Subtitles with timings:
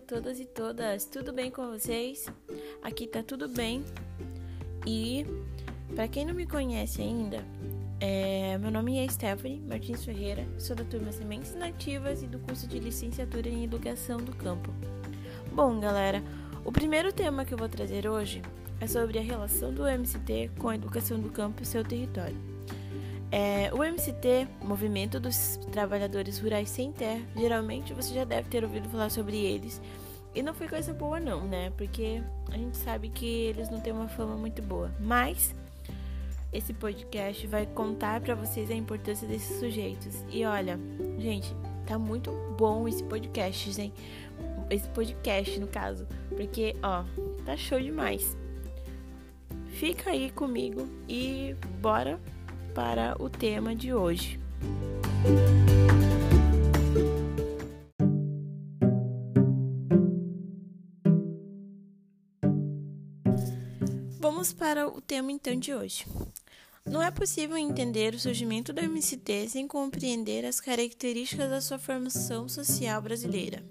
[0.00, 1.04] a todas e todas.
[1.04, 2.26] Tudo bem com vocês?
[2.82, 3.84] Aqui tá tudo bem.
[4.86, 5.26] E
[5.94, 7.44] para quem não me conhece ainda,
[8.00, 12.66] é, meu nome é Stephanie Martins Ferreira, sou da turma Sementes Nativas e do curso
[12.66, 14.72] de licenciatura em Educação do Campo.
[15.52, 16.22] Bom, galera,
[16.64, 18.40] o primeiro tema que eu vou trazer hoje
[18.80, 22.36] é sobre a relação do MCT com a educação do campo e seu território.
[23.32, 28.88] É, o MCT, Movimento dos Trabalhadores Rurais Sem Terra, geralmente você já deve ter ouvido
[28.88, 29.80] falar sobre eles.
[30.34, 31.70] E não foi coisa boa não, né?
[31.76, 32.22] Porque
[32.52, 34.90] a gente sabe que eles não têm uma fama muito boa.
[35.00, 35.54] Mas
[36.52, 40.24] esse podcast vai contar para vocês a importância desses sujeitos.
[40.30, 40.78] E olha,
[41.18, 41.54] gente,
[41.86, 43.92] tá muito bom esse podcast, hein?
[44.68, 46.06] Esse podcast, no caso.
[46.28, 47.04] Porque, ó,
[47.44, 48.36] tá show demais.
[49.66, 52.20] Fica aí comigo e bora
[52.74, 54.38] para o tema de hoje.
[64.18, 66.06] Vamos para o tema então de hoje.
[66.86, 72.48] Não é possível entender o surgimento do MCT sem compreender as características da sua formação
[72.48, 73.62] social brasileira,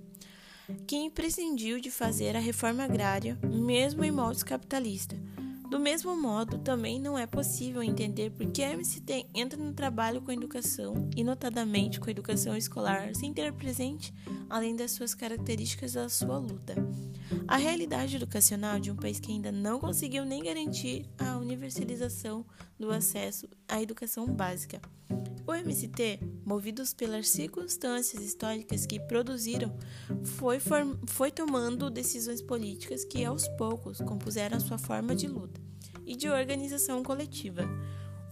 [0.86, 5.20] que imprescindiu de fazer a reforma agrária, mesmo em moldes capitalistas
[5.70, 10.22] do mesmo modo, também não é possível entender por que a MCT entra no trabalho
[10.22, 14.14] com a educação, e notadamente com a educação escolar, sem ter presente,
[14.50, 16.76] além das suas características, da sua luta.
[17.48, 22.46] A realidade educacional de um país que ainda não conseguiu nem garantir a universalização
[22.80, 24.82] do acesso à educação básica.
[25.46, 29.76] O MST, movidos pelas circunstâncias históricas que produziram,
[30.24, 30.60] foi,
[31.08, 35.60] foi tomando decisões políticas que, aos poucos, compuseram sua forma de luta
[36.06, 37.64] e de organização coletiva.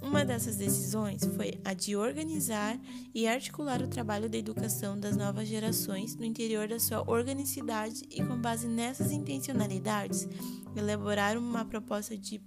[0.01, 2.79] Uma dessas decisões foi a de organizar
[3.13, 8.23] e articular o trabalho da educação das novas gerações no interior da sua organicidade e,
[8.23, 10.27] com base nessas intencionalidades,
[10.75, 12.39] elaborar uma proposta, de,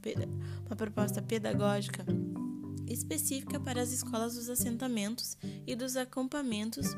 [0.66, 2.04] uma proposta pedagógica
[2.88, 5.36] específica para as escolas dos assentamentos
[5.66, 6.96] e dos acampamentos,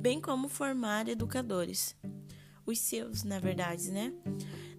[0.00, 1.94] bem como formar educadores.
[2.64, 4.12] Os seus, na verdade, né?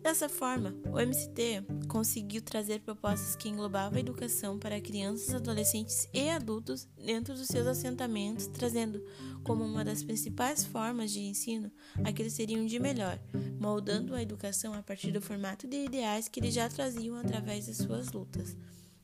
[0.01, 6.29] Dessa forma, o MCT conseguiu trazer propostas que englobavam a educação para crianças, adolescentes e
[6.29, 9.03] adultos dentro dos seus assentamentos, trazendo
[9.43, 11.71] como uma das principais formas de ensino
[12.03, 13.19] aqueles seriam de melhor,
[13.59, 17.73] moldando a educação a partir do formato de ideais que eles já traziam através de
[17.73, 18.55] suas lutas.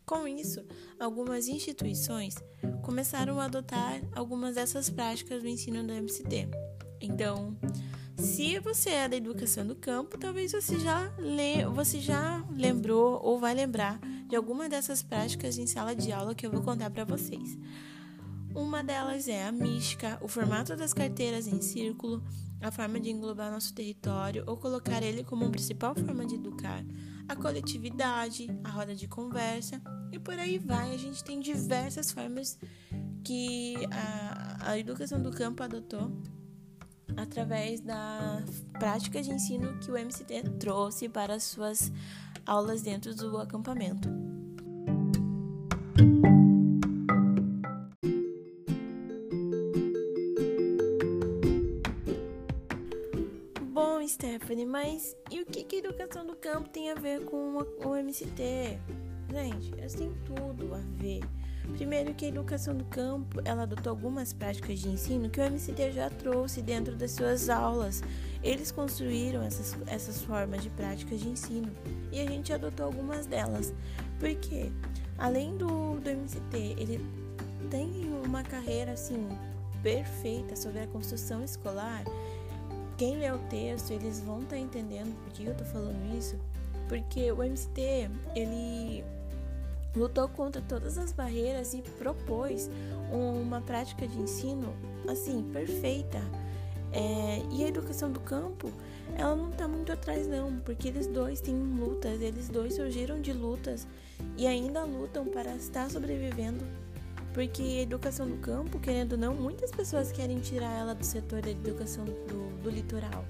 [0.06, 0.64] Com isso,
[1.00, 2.36] algumas instituições
[2.82, 6.50] começaram a adotar algumas dessas práticas do ensino do MCT.
[7.00, 7.58] Então,
[8.18, 13.40] se você é da educação do campo, talvez você já, le você já lembrou ou
[13.40, 17.04] vai lembrar de alguma dessas práticas em sala de aula que eu vou contar para
[17.04, 17.58] vocês.
[18.56, 22.24] Uma delas é a mística, o formato das carteiras em círculo,
[22.62, 26.86] a forma de englobar nosso território ou colocar ele como principal forma de educar,
[27.28, 29.82] a coletividade, a roda de conversa
[30.12, 30.94] e por aí vai.
[30.94, 32.60] A gente tem diversas formas
[33.24, 36.12] que a, a educação do campo adotou
[37.18, 38.44] através da
[38.80, 41.92] prática de ensino que o MCT trouxe para as suas
[42.46, 44.10] aulas dentro do acampamento.
[53.72, 57.58] Bom, Stephanie, mas e o que, que a educação do campo tem a ver com
[57.58, 58.80] o MCT?
[59.34, 61.22] Gente, elas têm tudo a ver.
[61.76, 65.92] Primeiro que a educação do campo, ela adotou algumas práticas de ensino que o MCT
[65.92, 68.04] já trouxe dentro das suas aulas.
[68.44, 71.72] Eles construíram essas, essas formas de práticas de ensino
[72.12, 73.74] e a gente adotou algumas delas.
[74.20, 74.72] Porque,
[75.18, 77.04] além do, do MCT, ele
[77.72, 79.28] tem uma carreira assim
[79.82, 82.04] perfeita sobre a construção escolar.
[83.00, 86.38] Quem lê o texto, eles vão estar tá entendendo por que eu tô falando isso.
[86.88, 89.04] Porque o MCT, ele
[89.96, 92.70] lutou contra todas as barreiras e propôs
[93.12, 94.74] uma prática de ensino
[95.08, 96.20] assim perfeita.
[96.92, 98.72] É, e a educação do campo,
[99.16, 103.34] ela não está muito atrás não, porque eles dois têm lutas, eles dois surgiram de
[103.34, 103.88] lutas
[104.38, 106.64] e ainda lutam para estar sobrevivendo.
[107.34, 111.42] Porque a educação do campo, querendo ou não, muitas pessoas querem tirar ela do setor
[111.42, 113.26] da educação do, do litoral.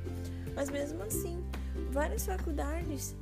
[0.54, 1.42] Mas mesmo assim,
[1.90, 3.16] várias faculdades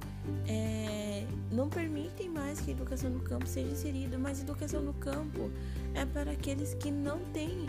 [0.47, 4.93] é, não permitem mais que a educação no campo seja inserida, mas a educação no
[4.93, 5.51] campo
[5.93, 7.67] é para aqueles que não têm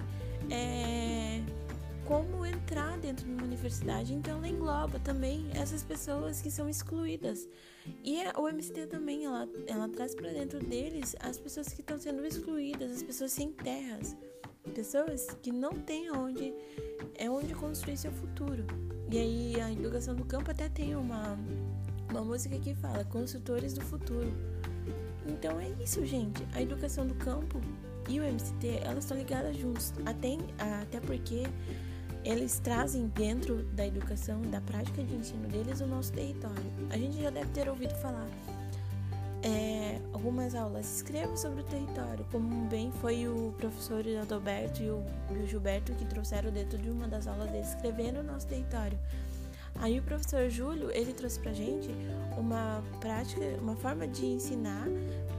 [0.50, 1.42] é,
[2.04, 7.48] como entrar dentro de uma universidade, então ela engloba também essas pessoas que são excluídas.
[8.04, 11.98] E a, o MCT também, ela, ela traz para dentro deles as pessoas que estão
[11.98, 14.16] sendo excluídas, as pessoas sem terras.
[14.74, 16.54] pessoas que não têm onde
[17.16, 18.64] é onde construir seu futuro.
[19.10, 21.38] E aí a educação do campo até tem uma
[22.12, 24.32] uma música que fala construtores do futuro.
[25.26, 26.46] Então é isso, gente.
[26.54, 27.60] A educação do campo
[28.08, 29.92] e o MCT, elas estão ligadas juntos.
[30.04, 30.36] Até,
[30.82, 31.44] até porque
[32.24, 36.72] eles trazem dentro da educação, da prática de ensino deles, o nosso território.
[36.90, 38.28] A gente já deve ter ouvido falar
[39.42, 40.96] é, algumas aulas.
[40.96, 45.92] Escreva sobre o território, como bem foi o professor Adalberto e o, e o Gilberto
[45.94, 48.98] que trouxeram dentro de uma das aulas deles, escrevendo o nosso território.
[49.82, 51.88] Aí o professor Júlio, ele trouxe pra gente
[52.38, 54.86] uma prática, uma forma de ensinar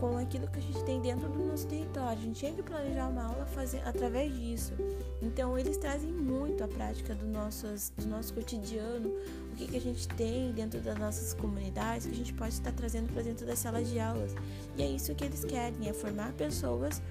[0.02, 2.20] com aquilo que a gente tem dentro do nosso território.
[2.20, 4.74] A gente tinha que planejar uma aula fazer, através disso.
[5.22, 9.08] Então eles trazem muito a prática do, nossos, do nosso cotidiano,
[9.54, 12.74] o que, que a gente tem dentro das nossas comunidades, que a gente pode estar
[12.74, 14.36] trazendo para dentro das salas de aulas.
[14.76, 17.02] E é isso que eles querem, é formar pessoas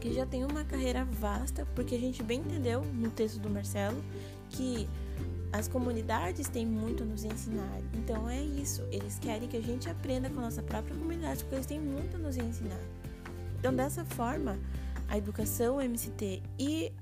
[0.00, 4.00] que já têm uma carreira vasta, porque a gente bem entendeu no texto do Marcelo
[4.48, 4.88] que
[5.52, 7.80] as comunidades têm muito a nos ensinar.
[7.94, 8.82] Então é isso.
[8.90, 12.16] Eles querem que a gente aprenda com a nossa própria comunidade, porque eles têm muito
[12.16, 12.80] a nos ensinar.
[13.58, 14.58] Então, dessa forma,
[15.08, 16.92] a educação, o MCT e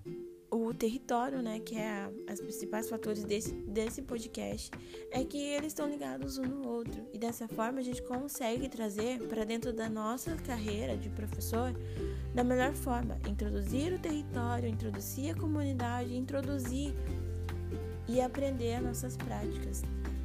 [0.51, 4.71] o território, né, que é a, os principais fatores desse, desse podcast,
[5.11, 7.07] é que eles estão ligados um no outro.
[7.13, 11.73] E dessa forma a gente consegue trazer para dentro da nossa carreira de professor
[12.35, 13.19] da melhor forma.
[13.29, 16.95] Introduzir o território, introduzir a comunidade, introduzir
[18.09, 19.83] e aprender as nossas práticas.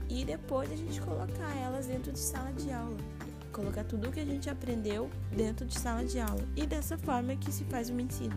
[0.10, 2.98] E depois a gente colocar elas dentro de sala de aula.
[3.52, 6.48] Colocar tudo o que a gente aprendeu dentro de sala de aula.
[6.56, 8.36] E dessa forma que se faz o ensino.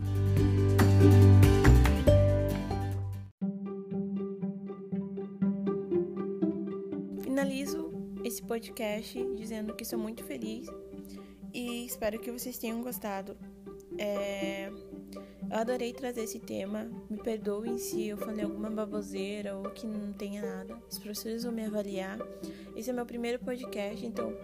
[7.22, 7.92] Finalizo
[8.24, 10.66] esse podcast dizendo que sou muito feliz
[11.54, 13.36] e espero que vocês tenham gostado.
[13.98, 14.70] É...
[15.48, 16.90] Eu adorei trazer esse tema.
[17.08, 20.76] Me perdoem se eu falei alguma baboseira ou que não tenha nada.
[20.90, 22.18] Os professores vão me avaliar.
[22.74, 24.34] Esse é meu primeiro podcast, então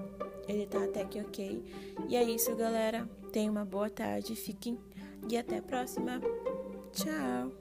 [0.49, 1.62] ele tá até que ok.
[2.08, 3.08] E é isso, galera.
[3.32, 4.78] Tenham uma boa tarde, fiquem
[5.28, 6.20] e até a próxima.
[6.93, 7.52] Tchau!